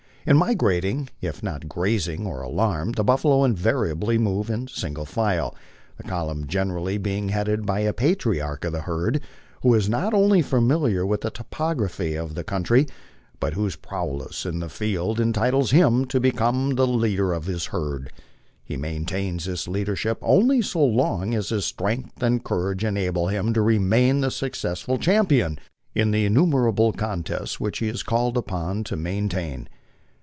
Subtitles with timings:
[0.23, 5.55] In mi grating, if not grazing or alarmed, the buffalo invariably moves in single file,
[5.97, 9.19] the column generally being headed by a patriarch of the herd,
[9.63, 12.85] who is not only familiar with the topography of the country,
[13.39, 18.11] but whose prowess "in the field" entitles him to become the leader of his herd.
[18.63, 23.61] He maintains this leadership only so long as his strength and courage enable him to
[23.63, 25.57] remain the successful champion
[25.95, 29.67] in the innumerable contests which he is called upon to maintain.